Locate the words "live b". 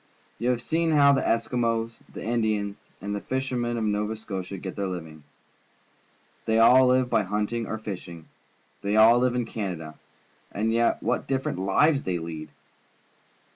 6.87-7.23